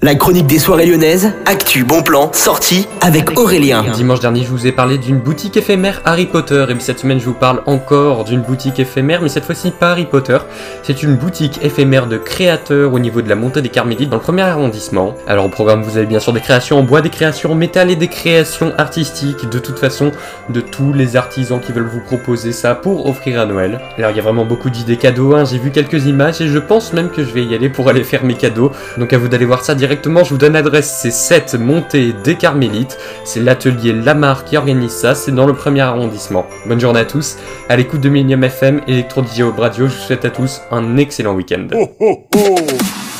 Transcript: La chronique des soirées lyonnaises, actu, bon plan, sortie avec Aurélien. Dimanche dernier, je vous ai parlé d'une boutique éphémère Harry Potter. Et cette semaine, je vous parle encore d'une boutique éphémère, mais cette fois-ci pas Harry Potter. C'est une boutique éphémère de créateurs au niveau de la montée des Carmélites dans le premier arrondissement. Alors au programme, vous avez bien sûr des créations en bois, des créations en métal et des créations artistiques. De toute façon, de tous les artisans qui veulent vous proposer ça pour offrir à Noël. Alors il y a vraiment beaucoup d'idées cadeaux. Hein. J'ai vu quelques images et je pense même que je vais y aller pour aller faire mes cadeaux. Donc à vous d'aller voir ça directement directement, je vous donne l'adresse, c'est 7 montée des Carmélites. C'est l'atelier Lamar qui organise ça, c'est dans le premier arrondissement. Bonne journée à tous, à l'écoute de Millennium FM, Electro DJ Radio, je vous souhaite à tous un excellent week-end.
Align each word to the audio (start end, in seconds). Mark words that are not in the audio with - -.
La 0.00 0.14
chronique 0.14 0.46
des 0.46 0.60
soirées 0.60 0.86
lyonnaises, 0.86 1.32
actu, 1.44 1.82
bon 1.82 2.04
plan, 2.04 2.30
sortie 2.32 2.86
avec 3.00 3.36
Aurélien. 3.36 3.84
Dimanche 3.94 4.20
dernier, 4.20 4.44
je 4.44 4.48
vous 4.48 4.64
ai 4.68 4.70
parlé 4.70 4.96
d'une 4.96 5.18
boutique 5.18 5.56
éphémère 5.56 6.02
Harry 6.04 6.26
Potter. 6.26 6.66
Et 6.70 6.74
cette 6.78 7.00
semaine, 7.00 7.18
je 7.18 7.24
vous 7.24 7.34
parle 7.34 7.62
encore 7.66 8.22
d'une 8.22 8.42
boutique 8.42 8.78
éphémère, 8.78 9.22
mais 9.22 9.28
cette 9.28 9.44
fois-ci 9.44 9.72
pas 9.72 9.90
Harry 9.90 10.04
Potter. 10.04 10.38
C'est 10.84 11.02
une 11.02 11.16
boutique 11.16 11.58
éphémère 11.64 12.06
de 12.06 12.16
créateurs 12.16 12.94
au 12.94 13.00
niveau 13.00 13.22
de 13.22 13.28
la 13.28 13.34
montée 13.34 13.60
des 13.60 13.70
Carmélites 13.70 14.08
dans 14.08 14.18
le 14.18 14.22
premier 14.22 14.42
arrondissement. 14.42 15.16
Alors 15.26 15.46
au 15.46 15.48
programme, 15.48 15.82
vous 15.82 15.96
avez 15.96 16.06
bien 16.06 16.20
sûr 16.20 16.32
des 16.32 16.40
créations 16.40 16.78
en 16.78 16.84
bois, 16.84 17.00
des 17.00 17.10
créations 17.10 17.50
en 17.50 17.56
métal 17.56 17.90
et 17.90 17.96
des 17.96 18.06
créations 18.06 18.72
artistiques. 18.78 19.50
De 19.50 19.58
toute 19.58 19.80
façon, 19.80 20.12
de 20.48 20.60
tous 20.60 20.92
les 20.92 21.16
artisans 21.16 21.58
qui 21.58 21.72
veulent 21.72 21.90
vous 21.92 22.02
proposer 22.02 22.52
ça 22.52 22.76
pour 22.76 23.08
offrir 23.08 23.40
à 23.40 23.46
Noël. 23.46 23.80
Alors 23.98 24.12
il 24.12 24.16
y 24.16 24.20
a 24.20 24.22
vraiment 24.22 24.44
beaucoup 24.44 24.70
d'idées 24.70 24.96
cadeaux. 24.96 25.34
Hein. 25.34 25.44
J'ai 25.44 25.58
vu 25.58 25.72
quelques 25.72 26.06
images 26.06 26.40
et 26.40 26.46
je 26.46 26.58
pense 26.58 26.92
même 26.92 27.10
que 27.10 27.24
je 27.24 27.32
vais 27.32 27.42
y 27.42 27.52
aller 27.56 27.68
pour 27.68 27.88
aller 27.88 28.04
faire 28.04 28.22
mes 28.22 28.34
cadeaux. 28.34 28.70
Donc 28.96 29.12
à 29.12 29.18
vous 29.18 29.26
d'aller 29.26 29.44
voir 29.44 29.64
ça 29.64 29.74
directement 29.74 29.87
directement, 29.88 30.22
je 30.22 30.30
vous 30.30 30.38
donne 30.38 30.52
l'adresse, 30.52 30.98
c'est 31.00 31.10
7 31.10 31.54
montée 31.54 32.12
des 32.22 32.34
Carmélites. 32.34 32.98
C'est 33.24 33.40
l'atelier 33.40 33.94
Lamar 33.94 34.44
qui 34.44 34.58
organise 34.58 34.92
ça, 34.92 35.14
c'est 35.14 35.32
dans 35.32 35.46
le 35.46 35.54
premier 35.54 35.80
arrondissement. 35.80 36.44
Bonne 36.66 36.78
journée 36.78 37.00
à 37.00 37.04
tous, 37.06 37.38
à 37.70 37.76
l'écoute 37.76 38.02
de 38.02 38.10
Millennium 38.10 38.44
FM, 38.44 38.82
Electro 38.86 39.22
DJ 39.22 39.44
Radio, 39.56 39.86
je 39.86 39.94
vous 39.94 40.02
souhaite 40.02 40.26
à 40.26 40.30
tous 40.30 40.60
un 40.70 40.98
excellent 40.98 41.34
week-end. 41.34 41.68